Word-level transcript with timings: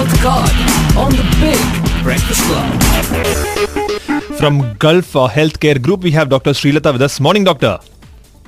Health 0.00 0.20
Card 0.22 0.50
on 0.96 1.10
the 1.12 1.24
Big 1.44 1.60
Breakfast 2.02 2.40
Club. 2.48 2.68
From 4.38 4.74
Gulf 4.78 5.14
uh, 5.14 5.28
Healthcare 5.28 5.78
Group, 5.82 6.00
we 6.00 6.10
have 6.12 6.30
Dr. 6.30 6.52
Srilata 6.52 6.90
with 6.90 7.02
us. 7.02 7.20
Morning, 7.20 7.44
doctor. 7.44 7.78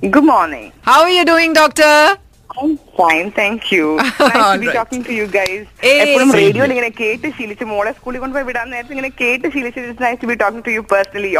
Good 0.00 0.24
morning. 0.24 0.72
How 0.80 1.02
are 1.02 1.10
you 1.10 1.26
doing, 1.26 1.52
doctor? 1.52 2.16
I'm 2.58 2.78
fine, 3.00 3.28
thank 3.40 3.66
you 3.74 3.86
talking 3.98 4.24
to 4.28 4.32
you 4.70 4.74
guys 4.74 4.78
talking 4.78 5.02
to 5.08 5.12
you 5.18 5.26
guys. 5.38 5.62
Hey. 5.84 5.94
എപ്പോഴും 6.04 6.30
റേഡിയോയിൽ 6.38 6.70
ഇങ്ങനെ 6.74 6.90
കേട്ട് 7.00 7.28
ശീലിച്ച് 7.36 7.64
മോളെ 7.72 7.90
സ്കൂളിൽ 7.96 8.20
കൊണ്ടുപോയി 8.22 8.46
വിടാൻ 8.48 8.66
നേരത്തെ 8.74 8.92
ഇങ്ങനെ 8.94 9.10
കേട്ട് 9.20 9.46
ശീലിച്ച് 9.54 9.80
nice 10.04 10.20
to 10.22 10.28
be 10.30 10.36
talking 10.42 10.64
to 10.68 10.72
you 10.76 10.82
personally. 10.92 11.30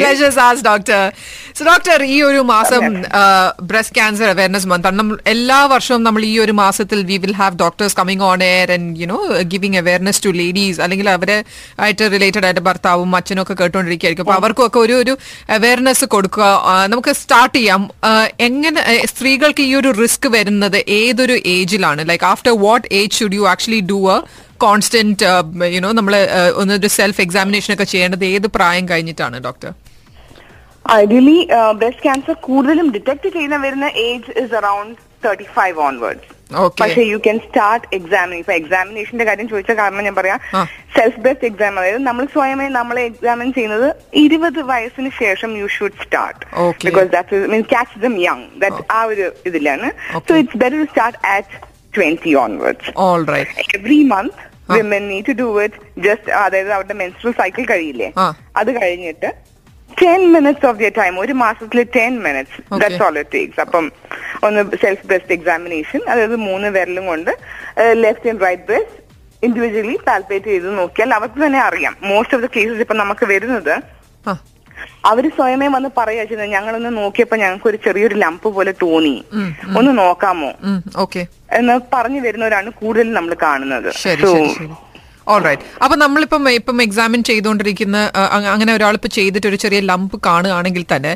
Pleasures 0.00 0.36
ours, 0.44 0.60
doctor. 0.70 1.00
So, 1.58 1.62
doctor, 1.70 1.96
ഈ 2.14 2.16
ഒരു 2.28 2.40
മാസം 2.52 2.82
ബ്രസ്റ്റ് 3.70 3.94
ക്യാൻസർ 3.98 4.28
അവയർനെസ് 4.34 4.68
മന്ത് 4.72 4.88
ആണ് 4.90 5.04
എല്ലാ 5.34 5.58
വർഷവും 5.74 6.02
നമ്മൾ 6.08 6.22
ഈ 6.30 6.34
ഒരു 6.44 6.54
മാസത്തിൽ 6.62 6.98
we 7.10 7.16
will 7.24 7.36
have 7.42 7.54
doctors 7.64 7.96
coming 8.00 8.24
on 8.30 8.42
air 8.50 8.70
and 8.76 9.00
you 9.02 9.08
know 9.12 9.20
giving 9.54 9.78
awareness 9.82 10.22
to 10.26 10.32
ladies 10.40 10.80
അല്ലെങ്കിൽ 10.86 11.10
അവരെ 11.16 11.38
ആയിട്ട് 11.84 12.04
റിലേറ്റഡ് 12.16 12.46
ആയിട്ട് 12.48 12.64
ഭർത്താവും 12.68 13.10
അച്ഛനും 13.20 13.42
ഒക്കെ 13.44 13.56
കേട്ടുകൊണ്ടിരിക്കുകയായിരിക്കും 13.62 14.26
അപ്പൊ 14.26 14.36
അവർക്കും 14.40 14.66
ഒക്കെ 14.68 14.80
ഒരു 14.86 14.96
ഒരു 15.02 15.16
അവയർനെസ് 15.58 16.08
കൊടുക്കുക. 16.16 16.46
നമുക്ക് 16.94 17.14
സ്റ്റാർട്ട് 17.22 17.56
ചെയ്യാം. 17.58 17.82
എങ്ങനെ 18.48 18.80
സ്ത്രീകൾക്ക് 19.12 19.62
ഈ 19.70 19.74
ഒരു 19.82 19.92
റിസ്ക് 20.02 20.28
വരുന്നത് 20.30 20.78
ഏതൊരു 20.96 21.36
ഏജിലാണ് 21.50 22.02
like 22.08 22.26
after 22.26 22.54
what 22.58 22.86
age 22.92 23.18
should 23.18 23.34
you 23.34 23.44
actually 23.48 23.82
do 23.90 24.00
a 24.10 24.18
constant 24.60 25.26
you know 25.74 25.90
നമ്മൾ 25.92 26.14
ഒന്നൊരു 26.56 26.90
സെൽഫ് 26.96 27.20
എക്സാമിനേഷൻ 27.20 27.72
ഒക്കെ 27.74 27.84
ചെയ്യേണ്ടത് 27.84 28.24
ഏത് 28.24 28.48
പ്രായം 28.56 28.86
കഴിഞ്ഞിട്ടാണ് 28.88 29.38
ഡോക്ടർ 29.44 29.70
ഐഡിയലി 30.96 31.38
ബ്രസ്റ്റ് 31.76 32.02
ക്യാൻസർ 32.02 32.36
കൂടുതലും 32.40 32.86
ഡിറ്റക്ട് 32.90 33.28
ചെയ്യുന്ന 33.28 33.56
വരുന്ന 33.56 33.86
age 34.04 34.32
is 34.42 34.54
around 34.54 34.98
thirty 35.22 35.48
five 35.56 35.78
onwards 35.86 36.28
Okay. 36.60 36.78
പക്ഷേ 36.80 37.02
യു 37.08 37.18
ക്യാൻ 37.18 37.36
സ്റ്റാർട്ട് 37.38 37.86
എക്സാമിനിങ് 37.94 38.40
ഇപ്പൊ 38.40 38.52
എക്സാമിനേഷന്റെ 38.52 39.24
കാര്യം 39.24 39.48
ചോദിച്ച 39.48 39.72
കാരണം 39.72 40.04
ഞാൻ 40.04 40.14
പറയാം. 40.14 40.38
സെൽഫ് 40.94 41.20
ബേസ്ഡ് 41.20 41.46
എക്സാം 41.46 41.78
അതായത് 41.78 41.98
നമ്മൾ 42.06 42.24
സ്വയമേ 42.32 42.66
നമ്മളെ 42.70 43.02
എക്സാമിൻ 43.02 43.48
ചെയ്യുന്നത് 43.52 43.86
ഇരുപത് 44.22 44.60
വയസ്സിന് 44.70 45.10
ശേഷം 45.20 45.50
you 45.58 45.66
should 45.76 45.98
start 46.02 46.40
Okay. 46.62 46.86
Because 46.88 47.10
that 47.12 47.38
mean 47.52 47.62
catch 47.72 48.00
them 48.00 48.16
young 48.24 48.46
that 48.58 48.82
ആ 48.90 49.00
ഒരു 49.04 49.26
ഇതിലാണ്. 49.46 49.88
So. 50.26 50.34
It's 50.40 50.58
better 50.62 50.78
to 50.82 50.88
start 50.90 51.20
at 51.26 51.60
twenty 51.94 52.32
onwards 52.36 52.90
every 53.76 54.00
month 54.12 54.42
women 54.74 55.04
need 55.08 55.26
to 55.30 55.36
do 55.40 55.48
it 55.64 55.78
just 56.00 56.32
അതായത് 56.40 56.72
അവരുടെ 56.72 56.94
മെൻസ്ട്രൽ 56.94 57.32
സൈക്കിൾ 57.40 57.64
കഴിയില്ലേ. 57.70 58.10
അത് 58.56 58.70
കഴിഞ്ഞിട്ട് 58.76 59.30
ten 60.02 60.20
minutes 60.32 60.66
of 60.66 60.78
their 60.78 60.92
time 60.98 61.14
ഒരു 61.20 61.34
മാസത്തിൽ 61.44 61.78
ten 61.96 62.12
minutes. 62.26 62.58
That's 62.82 63.02
all 63.06 63.18
it 63.18 63.32
takes 63.36 63.60
അപ്പം 63.66 63.86
ഒന്ന് 64.46 64.62
സെൽഫ് 64.84 65.06
ബ്രസ്റ്റ് 65.10 65.34
എക്സാമിനേഷൻ 65.38 66.00
അതായത് 66.08 66.36
മൂന്ന് 66.48 66.68
വിരലും 66.76 67.06
കൊണ്ട് 67.12 67.32
left 68.04 68.30
and 68.32 68.42
right 68.46 68.66
breast 68.70 68.96
individually 69.46 69.96
palpate 70.06 70.48
ചെയ്ത് 70.52 70.70
നോക്കിയാൽ 70.78 71.10
അവർക്ക് 71.18 71.38
തന്നെ 71.46 71.60
അറിയാം. 71.68 71.96
മോസ്റ്റ് 72.02 72.34
ഓഫ് 72.36 72.44
ദ 72.44 72.48
കേസസ് 72.56 72.82
ഇപ്പൊ 72.86 72.96
നമുക്ക് 73.02 73.24
വരുന്നത് 73.32 73.74
അവർ 75.10 75.24
സ്വയമേ 75.36 75.66
വന്ന് 75.74 75.88
പറയാ 75.98 76.22
ചെയ്യുന്നത് 76.24 76.52
ഞങ്ങളൊന്ന് 76.56 76.90
നോക്കിയപ്പോ 76.98 77.36
ഞങ്ങൾക്ക് 77.42 77.68
ഒരു 77.70 77.78
ചെറിയൊരു 77.84 78.16
ലംപ് 78.24 78.48
പോലെ 78.56 78.72
തോന്നി. 78.82 79.16
ഒന്ന് 79.78 79.92
നോക്കാമോ? 79.98 80.50
എന്ന് 81.58 81.74
പറഞ്ഞു 81.94 82.20
വരുന്നവരാണ് 82.26 82.70
കൂടുതൽ 82.80 83.12
നമ്മൾ 83.12 83.36
കാണുന്നത്. 83.42 83.90
ശരി. 84.04 84.22
So, 85.26 85.32
ശരി 85.32 85.36
ശരി 85.36 85.36
ഓൾ 85.36 85.42
റൈറ്റ് 85.48 85.64
അപ്പൊ 85.84 85.96
നമ്മളിപ്പം 85.96 86.50
ഇപ്പം 86.50 86.82
എക്സാമിൻ 86.82 87.22
ചെയ്തുകൊണ്ടിരിക്കുന്ന 87.22 87.98
അങ്ങനെ 88.52 88.72
ഒരാൾ 88.76 88.94
ഇപ്പൊ 88.94 89.08
ചെയ്തിട്ട് 89.08 89.48
ഒരു 89.48 89.58
ചെറിയ 89.64 89.80
ലംപ് 89.80 90.16
കാണുകയാണെങ്കിൽ 90.26 90.84
തന്നെ 90.92 91.12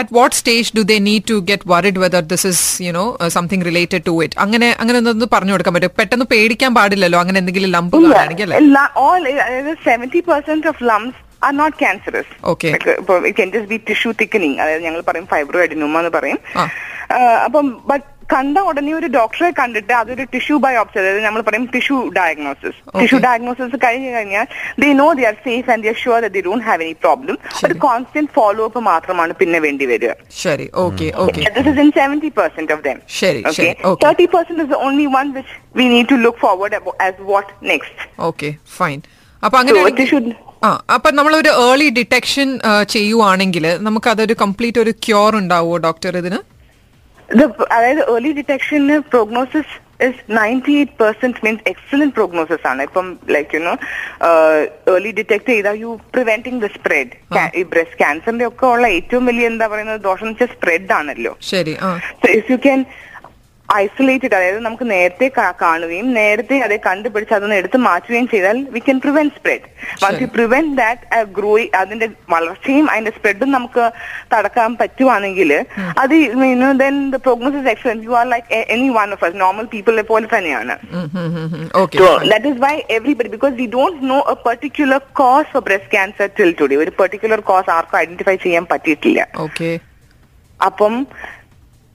at 0.00 0.14
what 0.18 0.36
stage 0.36 0.72
do 0.78 0.82
they 0.82 0.98
need 0.98 1.26
to 1.28 1.36
get 1.50 1.68
worried 1.72 1.98
whether 2.04 2.22
this 2.32 2.46
is 2.46 2.82
you know 2.82 3.04
something 3.28 3.64
related 3.64 4.04
to 4.06 4.22
it 4.22 4.38
അങ്ങനെ 4.38 4.76
അങ്ങനെ 4.80 4.98
ഒന്ന് 4.98 5.28
പറഞ്ഞു 5.34 5.52
കൊടുക്കാൻ 5.52 5.74
പറ്റും. 5.74 5.94
പെട്ടെന്ന് 5.98 6.24
പേടിക്കാൻ 6.24 6.74
പാടില്ലല്ലോ 6.74 7.18
അങ്ങനെ 7.18 7.38
എന്തെങ്കിലും 7.38 7.70
ലംപ് 7.70 7.96
കാണുകയാണെങ്കിൽ 7.96 8.52
are 11.42 11.52
not 11.52 11.76
cancerous 11.76 12.30
okay 12.50 12.68
it 12.68 12.92
can 13.40 13.48
just 13.54 13.68
be 13.72 13.76
tissue 13.76 14.12
thickening 14.20 14.58
അതായത് 14.62 14.84
ഞങ്ങൾ 14.84 15.00
പറയും 15.08 15.26
ഫൈബ്രോ 15.32 15.60
അഡിനോമ 15.64 15.98
എന്ന് 15.98 16.12
പറയും. 16.16 16.38
അപ്പം 17.46 17.66
ബട്ട് 17.90 18.06
കണ്ട 18.28 18.58
ഉടനെ 18.68 18.92
ഒരു 18.94 19.08
ഡോക്ടറെ 19.16 19.48
കണ്ടിട്ട് 19.58 19.92
അതൊരു 19.92 20.24
ടിഷ്യൂ 20.32 20.56
ബയോപ്സി 20.58 20.98
അതായത് 21.00 21.20
നമ്മൾ 21.24 21.40
പറയും 21.40 21.64
ടിഷ്യൂ 21.72 21.98
ഡയഗ്നോസിസ് 22.16 22.78
ടിഷ്യൂ 23.00 23.18
ഡയഗ്നോസിസ് 23.18 23.78
കഴിഞ്ഞു 23.84 24.10
കഴിഞ്ഞാൽ 24.14 24.46
they 24.80 24.88
know 25.00 25.08
they 25.18 25.24
are 25.24 25.36
safe 25.44 25.68
and 25.70 25.82
they 25.84 25.88
are 25.88 25.98
sure 26.02 26.26
they 26.28 26.42
don't 26.46 26.64
have 26.64 26.82
any 26.86 26.94
problem 27.04 27.36
ഒരു 27.64 27.76
കോൺസ്റ്റന്റ് 27.84 28.30
ഫോളോ 28.30 28.64
അപ്പ് 28.64 28.82
മാത്രമാണ് 28.90 29.34
പിന്നെ 29.34 29.58
വേണ്ടി 29.58 29.86
വരിക. 29.86 30.12
ശരി. 30.44 30.66
Okay 30.84 31.08
okay 31.16 31.42
This 31.56 31.66
is 31.66 31.78
in 31.78 31.90
70% 31.96 32.70
of 32.70 32.80
them. 32.82 32.98
Sure, 33.10 33.34
okay. 33.42 33.52
sure, 33.58 33.74
okay. 33.92 34.06
30% 34.06 34.58
is 34.58 34.68
the 34.68 34.80
only 34.80 35.06
one 35.10 35.28
which 35.32 35.52
we 35.74 35.86
need 35.88 36.08
to 36.08 36.18
look 36.18 36.38
forward 36.38 36.74
ab- 36.74 36.96
as 37.00 37.14
okay 38.20 38.50
fine 38.76 38.98
അപ്പൊ 39.42 39.56
അങ്ങനെ. 39.58 40.34
ആ 40.64 40.68
അപ്പൊ 40.90 41.08
നമ്മളൊരു 41.10 41.50
ഏർലി 41.64 41.88
ഡിറ്റക്ഷൻ 41.90 42.48
ചെയ്യുവാണെങ്കിൽ 42.88 43.64
നമുക്ക് 43.80 44.08
അതൊരു 44.08 44.34
കംപ്ലീറ്റ് 44.34 44.78
ഒരു 44.78 44.90
ക്യൂർ 45.06 45.36
ഉണ്ടാവുമോ 45.36 45.76
ഡോക്ടർ 45.78 46.12
ഇതിന്? 46.16 46.38
The 47.28 47.46
അതായത് 47.74 48.02
early 48.12 48.32
detection 48.38 48.82
prognosis 49.12 49.68
is 50.06 50.14
98% 50.28 51.36
means 51.44 51.60
excellent 51.72 52.12
prognosis 52.18 52.62
ആണ്. 52.70 52.82
ഇപ്പം 52.88 53.06
like 53.34 53.50
you 53.56 53.60
know 53.68 53.74
early 54.94 55.12
detect 55.18 55.50
ചെയ്താൽ 55.54 55.76
യു 55.84 55.90
പ്രിവെന്റിംഗ് 56.14 56.60
ദ 56.64 56.68
സ്പ്രെഡ് 56.76 57.12
ഈ 57.60 57.62
ബ്രസ്റ്റ് 57.72 57.98
ക്യാൻസറിന്റെ 58.02 58.46
ഒക്കെ 58.50 58.66
ഉള്ള 58.74 58.86
ഏറ്റവും 58.98 59.24
വലിയ 59.30 59.50
എന്താ 59.52 59.68
പറയുന്നത് 59.72 60.02
ദോഷം 60.08 60.28
വെച്ചാൽ 60.30 60.50
സ്പ്രെഡ് 60.56 60.92
ആണല്ലോ. 60.98 61.32
ശരി 61.52 61.74
you 62.52 62.58
can 62.68 62.82
ഐസൊലേറ്റഡ് 63.82 64.34
അതായത് 64.38 64.60
നമുക്ക് 64.66 64.86
നേരത്തെ 64.92 65.26
കാണുകയും 65.62 66.08
നേരത്തെ 66.18 66.56
അതെ 66.66 66.76
കണ്ടുപിടിച്ച് 66.88 67.34
അതൊന്ന് 67.38 67.56
എടുത്ത് 67.60 67.78
മാറ്റുകയും 67.86 68.26
ചെയ്താൽ 68.32 68.58
we 68.74 68.80
can 68.88 68.98
prevent 69.04 69.34
spread 69.38 69.66
once 70.04 70.20
you 70.24 70.28
prevent 70.36 70.72
that 70.82 71.22
grow 71.38 71.66
അതിന്റെ 71.80 72.08
വളർച്ചയും 72.34 72.86
അതിന്റെ 72.92 73.12
സ്പ്രെഡും 73.16 73.50
നമുക്ക് 73.56 73.84
തടക്കാൻ 74.34 74.70
പറ്റുവാണെങ്കിൽ 74.82 75.52
അത് 76.02 76.16
then 76.84 76.96
the 77.14 77.20
prognosis 77.26 77.70
excellent 77.74 78.06
you 78.08 78.14
are 78.20 78.26
like 78.34 78.60
any 78.76 78.88
one 78.98 79.10
of 79.16 79.24
us 79.28 79.36
normal 79.44 79.66
പീപ്പിളെ 79.74 80.04
പോലെ 80.12 80.26
തന്നെയാണ്. 80.36 80.76
That 82.32 82.48
is 82.52 82.60
why 82.66 82.74
everybody 82.98 83.30
because 83.36 83.54
we 83.60 83.68
don't 83.76 84.02
know 84.12 84.18
a 84.34 84.36
particular 84.48 85.00
cause 85.22 85.48
for 85.54 85.64
breast 85.68 85.92
cancer 85.94 86.28
till 86.38 86.52
today. 86.60 86.76
ഒരു 86.84 86.92
പെർട്ടിക്കുലർ 87.00 87.42
കോസ് 87.52 87.70
ആർക്കും 87.76 87.98
ഐഡന്റിഫൈ 88.04 88.36
ചെയ്യാൻ 88.46 88.66
പറ്റിയിട്ടില്ല. 88.74 89.20
Okay 89.46 89.70
അപ്പം 90.60 90.94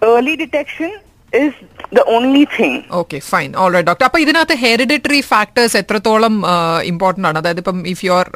early 0.01 0.33
detection 0.41 0.91
is 1.33 1.57
the 1.93 2.01
only 2.07 2.43
thing 2.57 2.79
okay 2.91 3.19
fine 3.29 3.49
all 3.57 3.71
right 3.73 3.87
doctor 3.87 4.05
അപ്പൊ 4.05 4.19
ഇതിനകത്ത് 4.19 4.55
hereditary 4.57 5.21
factors 5.31 5.77
എത്രത്തോളം 5.77 6.35
important 6.83 7.27
ആണ്? 7.27 7.37
അതായത് 7.37 7.57
ഇപ്പം 7.57 7.87
ഇഫ് 7.87 8.05
യുവർ 8.05 8.27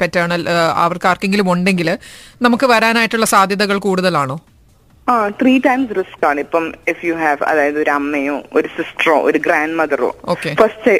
പെറ്റേണൽ 0.00 0.42
അവർക്ക് 0.76 1.06
ആർക്കെങ്കിലും 1.06 1.50
ഉണ്ടെങ്കിൽ 1.52 1.90
നമുക്ക് 2.42 2.66
വരാനായിട്ടുള്ള 2.66 3.26
സാധ്യതകൾ 3.26 3.78
കൂടുതലാണോ? 3.78 4.38
ആ 5.12 5.14
ത്രീ 5.40 5.52
ടൈംസ് 5.66 5.92
റിസ്ക് 5.98 6.24
ആണ്. 6.30 6.38
ഇപ്പം 6.46 6.64
ഇഫ് 6.92 7.02
യു 7.08 7.14
ഹാവ് 7.24 7.42
അതായത് 7.50 7.78
ഒരു 7.84 7.92
അമ്മയോ 7.98 8.36
ഒരു 8.58 8.68
സിസ്റ്ററോ 8.78 9.16
ഒരു 9.28 9.38
ഗ്രാൻഡ് 9.46 9.76
മദറോ. 9.80 10.10
ഫസ്റ്റ് 10.62 10.94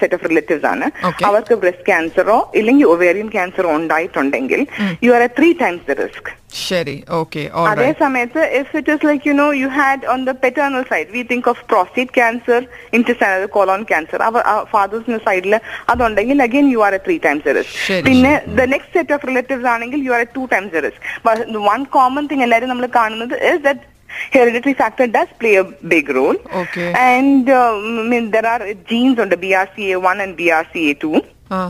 സെറ്റ് 0.00 0.14
ഓഫ് 0.16 0.24
റിലേറ്റീവ്സ് 0.30 0.66
ആണ്. 0.72 0.86
അവർക്ക് 1.28 1.56
ബ്രസ്റ്റ് 1.62 1.86
ക്യാൻസറോ 1.90 2.38
ഇല്ലെങ്കിൽ 2.62 2.88
ഒവേറിയൻ 2.96 3.30
ക്യാൻസറോ 3.36 3.70
ഉണ്ടായിട്ടുണ്ടെങ്കിൽ 3.80 4.60
you 5.06 5.12
are 5.18 5.24
a 5.28 5.30
three 5.38 5.50
times 5.64 5.86
the 5.92 5.96
risk 6.02 6.30
ശരി. 6.66 6.94
ഓക്കെ 7.18 7.40
അതേ 7.70 7.88
സമയത്ത് 8.02 8.42
if 8.58 8.72
it 8.78 8.92
is 8.92 9.04
like 9.08 9.24
you 9.28 9.32
know 9.40 9.46
you 9.62 9.66
had 9.78 10.06
on 10.12 10.20
the 10.28 10.32
paternal 10.44 10.84
side 10.92 11.08
we 11.16 11.22
think 11.32 11.48
of 11.52 11.60
prostate 11.72 12.12
cancer 12.18 12.60
intestinal 12.98 13.44
colon 13.56 13.82
cancer 13.90 14.22
അവർ 14.28 14.40
ഫാദേഴ്സിന്റെ 14.74 15.20
സൈഡിൽ 15.26 15.54
അതുണ്ടെങ്കിൽ 15.92 16.38
again 16.46 16.68
you 16.74 16.80
are 16.86 16.94
a 16.98 17.00
three 17.06 17.16
times 17.26 17.54
risk 17.58 17.74
പിന്നെ 18.08 18.32
the 18.60 18.66
next 18.74 18.94
set 18.98 19.14
of 19.16 19.26
relatives 19.30 19.68
ആണെങ്കിൽ 19.74 20.00
you 20.06 20.14
are 20.18 20.22
a 20.26 20.28
two 20.38 20.44
times 20.54 20.82
risk 20.86 21.02
one 21.70 21.82
common 21.96 22.26
thing 22.32 22.44
എല്ലാവരും 22.48 22.72
നമ്മൾ 22.74 22.88
കാണുന്നത് 22.98 23.36
is 23.48 23.62
that 23.68 23.84
hereditary 24.32 24.74
factor 24.74 25.06
does 25.08 25.30
play 25.40 25.52
a 25.56 25.64
big 25.86 26.06
role. 26.10 26.38
Okay. 26.54 26.86
And 27.08 27.48
uh, 27.50 27.58
I 27.96 28.04
mean, 28.04 28.30
there 28.30 28.46
are 28.46 28.60
genes 28.84 29.18
on 29.18 29.28
the 29.28 29.38
BRCA1 29.38 30.16
and 30.24 30.32
BRCA2. 30.38 31.10
ആ 31.50 31.60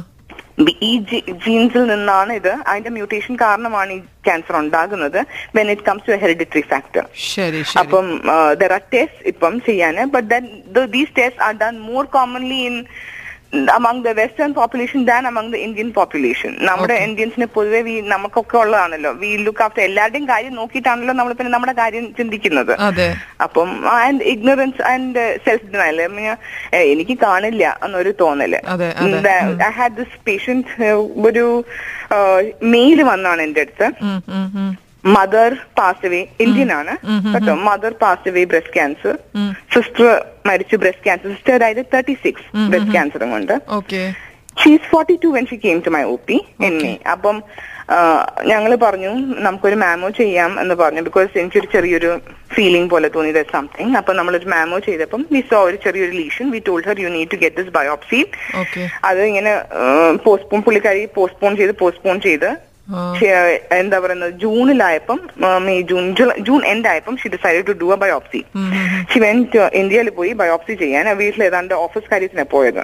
B- 0.58 0.76
ഈ 0.82 0.92
ജീൻസിൽ 1.42 1.82
നിന്നാണ് 1.90 2.32
ഇത് 2.34 2.50
അതിന്റെ 2.68 2.90
mutation 2.90 3.34
കാരണമാണ് 3.42 3.90
ഈ 3.92 3.98
ക്യാൻസർ 4.24 4.54
ഉണ്ടാകുന്നത് 4.60 5.18
when 5.56 5.68
it 5.74 5.84
comes 5.88 6.06
to 6.08 6.16
hereditary 6.24 6.62
factor 6.72 7.04
ശരി 7.26 7.60
ശരി 7.64 7.78
അപ്പം 7.82 8.06
ദർ 8.62 8.72
ആർ 8.72 8.82
ടെസ്റ്റ് 8.94 9.22
ഇപ്പം 9.32 9.54
ചെയ്യാന് 9.68 10.04
but 10.16 10.28
then 10.34 10.46
these 10.96 11.14
test 11.20 11.42
are 11.48 11.54
done 11.62 11.76
more 11.90 12.06
commonly 12.16 12.60
in 12.70 12.76
among 13.76 14.02
the 14.06 14.10
western 14.18 14.50
population 14.58 15.00
than 15.10 15.22
among 15.30 15.52
the 15.54 15.58
Indian 15.66 15.88
population 15.98 16.52
നമ്മുടെ 16.68 16.96
ഇന്ത്യൻസിന് 17.06 17.46
പൊതുവെ 17.54 17.80
നമുക്കൊക്കെ 18.12 18.56
ഉള്ളതാണല്ലോ. 18.62 19.10
വി 19.20 19.30
ലുക്ക് 19.44 19.62
ആഫ്റ്റർ 19.66 19.82
എല്ലാവരുടെയും 19.88 20.26
കാര്യം 20.32 20.54
നോക്കിയിട്ടാണല്ലോ 20.60 21.14
നമ്മൾ 21.20 21.32
പിന്നെ 21.38 21.52
നമ്മുടെ 21.54 21.74
കാര്യം 21.82 22.04
ചിന്തിക്കുന്നത്. 22.18 22.74
അപ്പം 23.46 23.70
and 23.92 24.24
ignorance 24.32 24.82
and 24.92 25.22
self 25.46 25.70
denial 25.74 26.00
എനിക്ക് 26.92 27.16
കാണില്ല 27.26 27.64
എന്നൊരു 27.86 28.12
തോന്നൽ. 28.24 28.54
ഐ 29.68 29.70
ഹാഡ് 29.78 29.96
ദിസ് 30.00 30.18
പേഷ്യൻസ് 30.28 30.90
ഒരു 31.28 31.46
മെയിൽ 32.74 33.00
വന്നാണ് 33.12 33.40
എന്റെ 33.48 33.64
അടുത്ത്. 33.66 33.88
മദർ 35.04 35.52
പാസ് 35.78 36.04
അവേ 36.08 36.22
ഇന്ത്യൻ 36.44 36.70
ആണ്. 36.78 36.94
കേട്ടോ 37.34 37.54
mother 37.68 37.92
pass 38.02 38.28
away 38.30 38.42
breast 38.52 38.74
cancer 38.76 39.14
sister 39.74 40.08
മരിച്ചു 40.50 40.76
ബ്രസ്റ്റ് 40.84 41.04
ക്യാൻസർ 41.06 41.28
സിസ്റ്റർ 41.34 41.54
അതായത് 41.58 41.82
തേർട്ടി 41.94 42.16
സിക്സ് 42.24 42.48
ബ്രസ്റ്റ് 42.72 42.94
ക്യാൻസറും 42.96 43.30
കൊണ്ട്. 43.36 43.54
She's 44.62 44.86
forty 44.92 45.14
two 45.24 45.28
when 45.34 45.44
she 45.50 45.56
came 45.64 45.80
to 45.86 45.90
my 45.96 46.00
O 46.12 46.14
P 46.28 46.36
and 46.68 46.76
a 46.90 46.94
അപ്പം 47.14 47.36
ഞങ്ങൾ 48.50 48.72
പറഞ്ഞു 48.84 49.10
നമുക്കൊരു 49.44 49.76
മാമോ 49.82 50.08
ചെയ്യാം 50.18 50.50
എന്ന് 50.62 50.74
പറഞ്ഞു. 50.80 51.02
ബിക്കോസ് 51.08 51.30
എനിക്കൊരു 51.42 51.68
ചെറിയൊരു 51.74 52.10
ഫീലിംഗ് 52.54 52.90
പോലെ 52.92 53.08
തോന്നി 53.16 53.32
ദ 53.36 53.42
സംതിങ് 53.54 53.94
അപ്പൊ 54.00 54.12
നമ്മളൊരു 54.18 54.48
മാമോ 54.54 54.78
ചെയ്തപ്പം 54.88 55.22
വി 55.34 55.42
സോ 55.50 55.58
ഒരു 55.68 55.78
ചെറിയൊരു 55.84 56.14
lesion 56.22 56.46
we 56.54 56.60
told 56.68 56.88
her 56.90 56.98
you 57.04 57.10
need 57.16 57.30
to 57.34 57.38
get 57.42 57.58
this 57.60 57.72
biopsy 57.78 58.20
അത് 59.10 59.20
ഇങ്ങനെ 59.30 59.52
പോസ്റ്റ്പോൺ 60.26 60.62
പുള്ളിക്കാരി 60.66 61.04
പോസ്റ്റ്പോൺ 61.18 61.54
ചെയ്ത് 61.60 61.74
പോസ്റ്റ്പോൺ 61.82 62.18
ചെയ്ത് 62.26 62.48
എന്താ 63.78 63.96
പറയുന്നത് 64.02 64.34
ജൂണിലായപ്പം 64.42 65.18
May 65.66 65.82
June 65.90 66.04
July 66.18 66.36
June 66.46 66.60
end 66.72 66.88
ആയപ്പം 66.92 67.16
she 67.22 67.28
decide 67.34 67.64
to 67.68 67.74
do 67.82 67.88
a 67.94 67.98
biopsy 68.04 68.40
she 69.10 69.18
when 69.24 69.38
ഇന്ത്യയിൽ 69.80 70.08
പോയി 70.18 70.32
ബയോപ്സി 70.42 70.76
ചെയ്യാൻ 70.82 71.08
വീട്ടിൽ 71.18 71.42
ഏതാണ്ട് 71.48 71.74
ഓഫീസ് 71.86 72.08
കാര്യത്തിന് 72.12 72.44
പോയത്. 72.54 72.80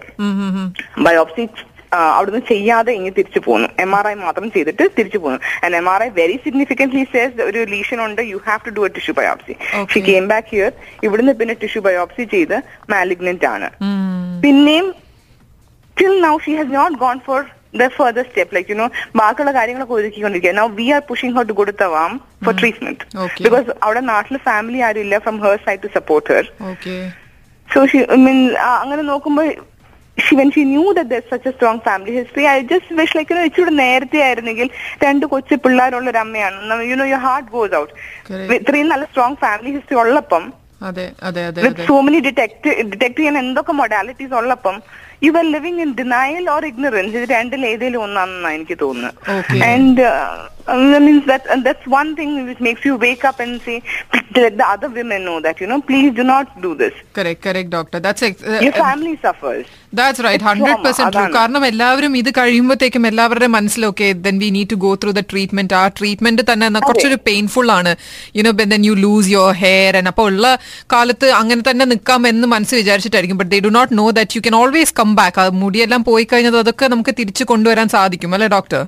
ബയോപ്സി 1.06 1.44
അവിടുന്ന് 2.14 2.40
ചെയ്യാതെ 2.50 2.92
ഇനി 2.98 3.10
തിരിച്ചു 3.18 3.40
പോകുന്നു 3.46 3.68
എം 3.82 3.92
ആർ 3.98 4.06
ഐ 4.08 4.14
മാത്രം 4.22 4.46
ചെയ്തിട്ട് 4.54 4.84
തിരിച്ചു 4.96 5.18
പോകുന്നു 5.18 5.40
and 5.64 5.76
M 5.80 5.88
R 5.92 6.00
I 6.02 6.08
very 6.16 6.36
significant 6.44 7.02
says 7.12 7.42
ഒരു 7.48 7.60
ലീഷൻ 7.74 7.98
ഉണ്ട് 8.06 8.22
you 8.30 8.38
have 8.46 8.62
to 8.66 8.72
do 8.78 8.84
a 8.88 8.90
tissue 8.96 9.14
biopsy 9.20 9.54
she 9.92 10.00
came 10.08 10.24
back 10.32 10.48
here 10.54 10.72
ഇവിടുന്ന് 11.08 11.34
പിന്നെ 11.40 11.54
ടിഷ്യൂ 11.62 11.82
ബയോപ്സി 11.88 12.24
ചെയ്ത് 12.34 12.56
മാലിഗ്നന്റ് 12.94 13.46
ആണ്. 13.54 13.68
പിന്നെയും 14.44 14.88
till 15.96 16.14
now 16.20 16.34
she 16.46 16.54
has 16.58 16.72
not 16.72 16.98
gone 16.98 17.18
for 17.28 17.40
the 17.74 17.88
further 17.90 18.24
step 18.26 18.48
like 18.52 18.68
you 18.68 18.78
know 18.80 18.88
ബാക്കിയുള്ള 19.20 19.52
കാര്യങ്ങളൊക്കെ 19.56 19.94
ഒരുക്കിക്കൊണ്ടിരിക്കുക 19.98 20.54
now 20.54 20.66
we 20.80 20.86
are 20.92 21.02
pushing 21.02 21.34
her 21.36 21.44
to 21.44 21.54
go 21.54 21.64
to 21.64 21.74
തവാം 21.82 22.12
for 22.42 22.54
treatment 22.54 23.00
because 23.46 23.68
അവിടെ 23.86 24.02
നാട്ടിൽ 24.12 24.38
family 24.48 24.80
ആരും 24.88 25.02
ഇല്ല 25.06 25.18
from 25.26 25.38
her 25.40 25.54
side 25.66 25.82
to 25.84 25.90
support 25.90 26.26
her 26.34 26.44
okay 26.72 26.96
so 27.68 27.80
she 27.92 28.00
I 28.08 28.20
mean 28.26 28.40
ആ, 28.64 28.70
അങ്ങനെ 28.82 29.04
നോക്കുമ്പോൾ 29.12 29.46
she 30.18 30.34
when 30.38 30.50
she 30.54 30.62
knew 30.64 30.88
that 30.96 31.06
there's 31.10 31.28
such 31.28 31.46
a 31.50 31.54
strong 31.54 31.78
family 31.86 32.12
history 32.18 32.44
I 32.48 32.58
just 32.64 32.90
wish 32.98 33.14
like 33.18 33.30
you 33.30 33.36
know 33.38 33.46
ഇച്ചിരി 33.48 33.72
നേരത്തെ 33.84 34.18
ആയിരുന്നെങ്കിൽ 34.26 34.68
രണ്ട് 35.04 35.24
കൊച്ചു 35.32 35.54
പിള്ളേരുള്ള 35.64 36.08
ഒരു 36.12 36.20
അമ്മയാണ് 36.24 36.58
you 36.90 36.98
know 37.00 37.08
your 37.12 37.22
heart 37.28 37.46
goes 37.56 37.72
out 37.80 37.90
Correct. 38.28 38.52
ഇത്രയും 38.58 38.90
നല്ല 38.92 39.06
സ്ട്രോങ് 39.12 39.40
ഫാമിലി 39.44 39.72
ഹിസ്റ്ററി 39.76 39.98
ഉള്ളപ്പം 40.04 40.44
സോ 41.88 41.94
മെനി 42.06 42.18
ഡിറ്റക്ട് 42.26 42.70
ഡിറ്റക്ട് 42.90 43.18
ചെയ്യാൻ 43.18 43.36
എന്തൊക്കെ 43.42 43.72
മൊഡാലിറ്റീസ് 43.80 44.34
ഉള്ളപ്പം 44.40 44.76
you 45.26 45.32
are 45.42 45.46
living 45.56 45.82
in 45.86 45.92
denial 46.00 46.44
or 46.56 46.64
ignorance 46.72 47.14
ഇത് 47.20 47.26
രണ്ടിൽ 47.36 47.62
ഏതെങ്കിലും 47.72 48.02
ഒന്നാണെന്നാണ് 48.06 48.56
എനിക്ക്. 48.58 48.78
തോന്നുന്നത്. 48.84 49.14
And 49.72 50.04
means 51.06 51.26
that's 51.30 51.88
one 51.96 52.06
thing 52.18 52.36
which 52.48 52.62
makes 52.66 52.86
you 52.90 52.94
wake 53.06 53.26
up 53.30 53.42
and 53.46 53.60
say 53.66 53.74
the 54.36 54.62
other 54.72 54.90
women 54.98 55.22
no 55.30 55.34
that 55.46 55.62
you 55.62 55.68
know 55.72 55.78
please 55.88 56.12
do 56.20 56.24
not 56.32 56.50
do 56.66 56.70
this 56.82 56.98
correct 57.18 57.42
correct 57.46 57.70
that's 58.06 58.30
your 58.66 58.76
family 58.84 59.14
suffers 59.26 59.68
that's 59.98 60.22
right 60.26 60.42
It's 60.42 60.48
hundred 60.50 60.70
trauma, 60.70 60.84
percent 60.86 61.12
true 61.14 61.20
അതാണ്. 61.22 61.34
കാരണം 61.36 61.62
എല്ലാവരും 61.70 62.12
ഇത് 62.20 62.30
കഴിയുമ്പോഴത്തേക്കും 62.38 63.04
എല്ലാവരുടെ 63.10 63.48
മനസ്സിലൊക്കെ 63.56 64.08
then 64.26 64.36
we 64.42 64.48
need 64.56 64.70
to 64.72 64.78
go 64.84 64.90
through 65.02 65.10
the 65.18 65.22
treatment 65.32 65.74
ആ 65.80 65.84
treatment 65.98 66.42
തന്നെ 66.50 66.80
കുറച്ചൊരു 66.86 67.18
പെയിൻഫുൾ 67.28 67.68
ആണ്. 67.76 67.92
You know 68.38 68.52
then 68.62 68.84
you 68.88 68.94
lose 69.04 69.30
your 69.34 69.52
hair 69.64 69.96
and 70.00 70.10
അപ്പോൾ 70.12 70.26
ഉള്ള 70.32 70.46
കാലത്ത് 70.94 71.28
അങ്ങനെ 71.40 71.62
തന്നെ 71.70 71.84
നിൽക്കാം 71.92 72.22
എന്ന് 72.32 72.48
മനസ്സ് 72.54 72.74
വിചാരിച്ചിട്ടായിരിക്കും. 72.80 73.38
But 73.42 73.52
they 73.54 73.60
do 73.66 73.72
not 73.78 73.92
know 74.00 74.06
that 74.18 74.36
you 74.38 74.42
can 74.48 74.56
always 74.62 74.94
come 75.00 75.12
back 75.14 75.40
ആ 75.40 75.44
മുടിയെല്ലാം 75.54 76.02
പോയി 76.04 76.24
കഴിഞ്ഞത് 76.24 76.58
അതൊക്കെ 76.58 76.86
നമുക്ക് 76.86 77.14
തിരിച്ചു 77.18 77.44
കൊണ്ടുവരാൻ 77.44 77.88
സാധിക്കും 77.88 78.34
അല്ലേ 78.34 78.48
ഡോക്ടർ 78.48 78.82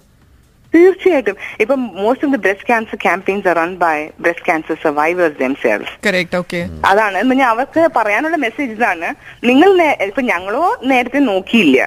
തീർച്ചയായിട്ടും. 0.77 1.37
ഇപ്പം 1.65 1.81
most 2.03 2.27
of 2.27 2.33
the 2.35 2.41
breast 2.47 2.69
cancer 2.71 2.99
campaigns 3.07 3.57
run 3.61 3.73
by 3.85 3.97
breast 4.25 4.47
cancer 4.49 4.77
survivors 4.85 5.39
themselves 5.43 5.95
correct 6.07 6.39
okay 6.41 6.61
അതാണ്. 6.91 7.17
എന്ന് 7.23 7.37
ഞാൻ 7.41 7.49
അവർക്ക് 7.55 7.83
പറയാനുള്ള 7.99 8.39
മെസ്സേജ് 8.47 8.73
ഇതാണ് 8.77 9.09
നിങ്ങൾ 9.51 9.71
ഇപ്പൊ 10.09 10.23
ഞങ്ങളോ 10.33 10.65
നേരത്തെ 10.93 11.21
നോക്കിയില്ല. 11.33 11.79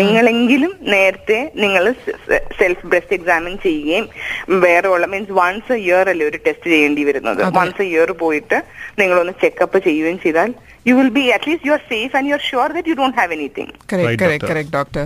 നിങ്ങളെങ്കിലും 0.00 0.72
നേരത്തെ 0.94 1.38
നിങ്ങൾ 1.64 1.84
സെൽഫ് 2.60 2.86
ബ്രസ്റ്റ് 2.92 3.16
എക്സാമിൻ 3.18 3.54
ചെയ്യുകയും 3.66 4.06
വേറെ 4.64 4.88
ഉള്ള 4.94 5.06
മീൻസ് 5.14 5.36
വൺസ് 5.40 5.72
എ 5.76 5.80
ഇയർ 5.86 6.08
അല്ലേ 6.12 6.26
ഒരു 6.30 6.38
ടെസ്റ്റ് 6.46 6.68
ചെയ്യേണ്ടി 6.74 7.04
വരുന്നത്. 7.10 7.42
വൺസ് 7.58 7.82
എ 7.84 7.88
ഇയർ 7.92 8.10
പോയിട്ട് 8.24 8.58
നിങ്ങളൊന്ന് 9.00 9.34
ചെക്കപ്പ് 9.44 9.80
ചെയ്യുകയും 9.86 10.20
ചെയ്താൽ 10.26 10.50
you 10.88 10.94
will 11.00 11.10
be 11.18 11.24
at least 11.36 11.68
you 11.68 11.74
are 11.78 11.82
safe 11.92 12.12
and 12.18 12.28
you 12.30 12.36
are 12.38 12.44
sure 12.50 12.68
that 12.76 12.90
you 12.92 12.96
don't 13.02 13.18
have 13.20 13.34
anything 13.38 13.74
correct, 13.92 14.98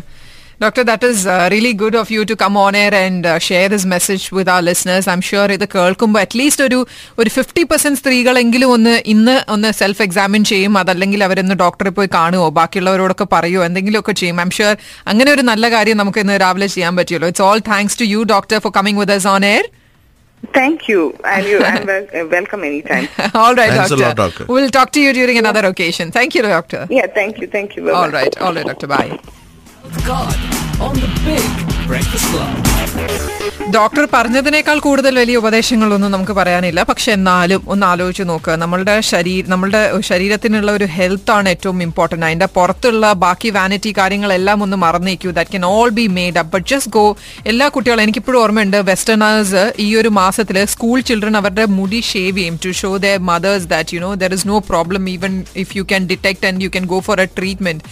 doctor. 0.53 0.57
correct, 0.57 0.57
doctor. 0.57 0.59
Doctor, 0.59 0.83
that 0.83 1.03
is 1.03 1.25
uh, 1.25 1.47
really 1.51 1.73
good 1.73 1.95
of 1.95 2.09
you 2.09 2.25
to 2.25 2.35
come 2.35 2.57
on 2.57 2.75
air 2.75 2.94
and 2.94 3.25
uh, 3.25 3.39
share 3.39 3.69
this 3.69 3.85
message 3.85 4.31
with 4.31 4.47
our 4.47 4.61
listeners. 4.61 5.07
I'm 5.07 5.21
sure 5.21 5.47
ഇത് 5.47 5.67
കേൾക്കുമ്പോൾ 5.71 6.19
at least 6.19 6.63
ഒരു 6.63 6.79
ഒരു 7.17 7.29
fifty 7.29 7.63
percent 7.63 8.00
സ്ത്രീകളെങ്കിലും 8.00 8.69
ഒന്ന് 8.69 9.01
ഇന്ന് 9.06 9.35
ഒന്ന് 9.50 9.69
self 9.73 10.01
examine 10.01 10.44
ചെയ്യും 10.44 10.75
അതല്ലെങ്കിൽ 10.81 11.23
അവരൊന്ന് 11.23 11.56
ഡോക്ടറെ 11.56 11.89
പോയി 11.89 12.07
കാണുമോ 12.07 12.50
ബാക്കിയുള്ളവരോടൊക്കെ 12.50 13.25
പറയുമോ 13.25 13.63
എന്തെങ്കിലുമൊക്കെ 13.63 14.11
ചെയ്യും 14.11 14.41
ഐം 14.41 14.51
ഷുവർ 14.57 14.77
അങ്ങനെ 15.07 15.31
ഒരു 15.33 15.41
നല്ല 15.51 15.69
കാര്യം 15.75 15.97
നമുക്ക് 15.97 16.19
ഇന്ന് 16.19 16.38
രാവിലെ 16.45 16.67
ചെയ്യാൻ 16.75 16.95
പറ്റുമല്ലോ 17.00 17.29
it's 17.33 17.45
all 17.50 17.59
thanks 17.59 18.00
to 18.01 18.03
you 18.03 18.23
doctor 18.35 18.59
for 18.59 18.73
coming 18.77 19.00
with 19.03 19.17
us 19.19 19.27
on 19.35 19.45
air 19.45 19.65
thank 20.44 20.83
you 20.91 21.01
and 21.33 21.47
you 21.53 21.59
and 21.71 21.97
welcome 22.38 22.61
any 22.69 22.81
time 22.91 23.07
All 23.44 23.56
right, 23.56 23.73
Thanks 23.73 23.91
a 23.91 23.97
doctor. 23.97 24.06
lot, 24.06 24.15
doctor. 24.15 24.45
We'll 24.45 24.69
talk 24.69 24.91
to 24.91 25.01
you 25.01 25.13
during 25.13 25.38
another 25.38 25.65
occasion. 25.65 26.11
Thank 26.11 26.35
you, 26.35 26.44
doctor. 26.44 26.88
Yeah, 26.89 27.07
thank 27.07 27.38
you, 27.41 27.47
thank 27.47 27.75
you. 27.77 27.91
All 27.91 28.09
right, 28.11 28.38
all 28.38 28.53
right, 28.53 28.65
doctor. 28.65 28.88
Bye. 28.88 29.19
God 30.04 30.34
on 30.81 30.94
the 30.94 31.20
Big. 31.25 31.73
Doctor 33.75 34.04
പറഞ്ഞതിനേക്കാൾ 34.12 34.78
കൂടുതൽ 34.78 35.19
വലിയ 35.19 35.36
ഉപദേശങ്ങളൊന്നും 35.40 36.10
നമുക്ക് 36.14 36.32
പറയാനില്ല. 36.32 36.81
പക്ഷെ 36.82 37.10
എന്നാലും 37.12 37.62
ഒന്ന് 37.72 37.84
ആലോചിച്ച് 37.86 38.25
നോക്കുക 38.28 38.54
നമ്മളുടെ 38.62 38.94
ശരീരം 39.10 39.48
നമ്മളുടെ 39.50 39.81
ശരീരത്തിനുള്ള 40.08 40.72
ഒരു 40.78 40.86
ഹെൽത്ത് 40.96 41.32
ആണ് 41.36 41.48
ഏറ്റവും 41.48 41.78
ഇമ്പോർട്ടന്റ് 41.82 42.26
അതിന്റെ 42.26 42.48
പുറത്തുള്ള 42.56 43.12
ബാക്കി 43.25 43.50
വാനിറ്റി 43.56 43.90
കാര്യങ്ങളെല്ലാം 43.98 44.62
ഒന്ന് 44.62 44.76
മറന്നേക്കൂ. 44.84 45.31
That 45.38 45.54
can 45.56 45.64
all 45.66 45.88
be 45.98 46.06
made 46.19 46.40
up 46.42 46.52
but 46.54 46.69
just 46.72 46.92
go 46.98 47.04
എല്ലാ 47.52 47.69
കുട്ടികളും 47.76 48.02
എനിക്കിപ്പോഴും 48.02 48.40
ഓർമ്മയുണ്ട് 48.42 48.78
വെസ്റ്റേണേഴ്സ് 48.90 49.64
ഈ 49.86 49.88
ഒരു 50.02 50.12
മാസത്തിൽ 50.20 50.58
സ്കൂൾ 50.75 50.96
ചിൽഡ്രൻ 51.10 51.36
അവരുടെ 51.40 51.66
മുടി 51.78 52.00
ഷേവ് 52.10 52.36
ചെയ്യും. 52.38 52.58
To 52.66 52.72
show 52.82 52.92
the 53.06 53.14
mothers 53.31 53.69
that 53.75 53.96
you 53.96 54.00
know 54.06 54.12
there 54.25 54.34
is 54.38 54.48
no 54.52 54.58
problem 54.70 55.10
even 55.14 55.34
if 55.64 55.76
you 55.78 55.84
can 55.92 56.06
detect 56.12 56.46
and 56.50 56.62
you 56.66 56.70
can 56.76 56.86
go 56.94 57.00
for 57.10 57.20
a 57.26 57.28
treatment 57.38 57.82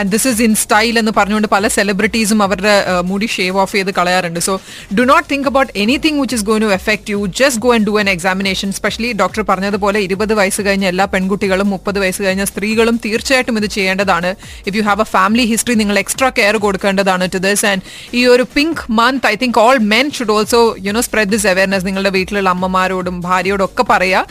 and 0.00 0.08
this 0.16 0.28
is 0.32 0.42
in 0.48 0.54
style 0.64 0.94
എന്ന് 1.04 1.14
പറഞ്ഞുകൊണ്ട് 1.20 1.50
പല 1.56 1.68
സെലിബ്രിറ്റീസും 1.78 2.42
അവരുടെ 2.48 2.76
മുടി 3.12 3.30
shave 3.34 3.58
off 3.64 3.72
ചെയ്ത് 3.76 3.90
കളയാറുണ്ട്. 3.98 4.40
So 4.48 4.54
do 4.98 5.04
not 5.10 5.26
think 5.32 5.48
about 5.50 5.72
anything 5.82 6.20
which 6.22 6.36
is 6.38 6.46
going 6.50 6.62
to 6.66 6.70
affect 6.78 7.10
you 7.14 7.20
just 7.40 7.62
go 7.64 7.70
and 7.76 7.86
do 7.90 7.94
an 8.02 8.10
examination 8.14 8.70
specially 8.78 9.10
doctor 9.22 9.42
പറഞ്ഞതുപോലെ 9.50 10.00
ഇരുപത് 10.06 10.34
വയസ്സ് 10.40 10.62
കഴിഞ്ഞ 10.68 10.86
എല്ലാ 10.92 11.06
പെൺകുട്ടികളും 11.14 11.70
മുപ്പത് 11.74 12.00
വയസ്സ് 12.04 12.22
കഴിഞ്ഞ 12.26 12.46
സ്ത്രീകളും 12.52 12.98
തീർച്ചയായിട്ടും 13.06 13.58
ഇത് 13.62 13.68
ചെയ്യേണ്ടതാണ്. 13.76 14.32
If 14.68 14.74
you 14.78 14.84
have 14.90 15.04
a 15.06 15.10
family 15.16 15.46
history 15.52 15.76
നിങ്ങൾ 15.82 15.98
എക്സ്ട്രാ 16.04 16.30
കെയർ 16.40 16.56
കൊടുക്കേണ്ടതാണ് 16.66 17.26
ടു 17.36 17.42
ദിസ് 17.48 17.66
ആൻഡ് 17.72 17.82
ഈ 18.20 18.22
ഒരു 18.34 18.46
pink 18.56 18.82
month 19.00 19.28
I 19.32 19.34
think 19.44 19.60
all 19.66 19.78
men 19.94 20.08
should 20.18 20.34
also 20.38 20.62
you know 20.88 21.04
spread 21.08 21.32
this 21.36 21.48
awareness 21.52 21.86
നിങ്ങളുടെ 21.90 22.12
വീട്ടിലുള്ള 22.18 22.50
അമ്മമാരോടും 22.56 23.18
ഭാര്യയോടും 23.28 23.68
ഒക്കെ 23.70 23.86
പറയുക 23.92 24.26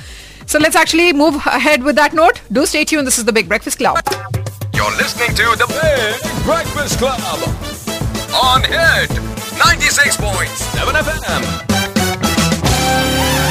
So 0.51 0.59
let's 0.59 0.75
actually 0.75 1.13
move 1.13 1.35
ahead 1.57 1.81
with 1.83 1.95
that 1.95 2.13
note. 2.13 2.37
Do 2.51 2.65
stay 2.65 2.83
tuned. 2.83 3.07
This 3.09 3.19
is 3.19 3.25
the 3.29 3.35
Big 3.39 3.47
Breakfast 3.47 3.77
Club. 3.77 3.95
You're 4.77 4.95
listening 5.01 5.33
to 5.41 5.47
the 5.55 5.69
Big 5.71 6.17
Breakfast 6.49 6.97
Club. 6.97 7.70
On 8.33 8.63
Hit 8.63 9.09
96.7 9.09 10.93
FM. 10.93 11.80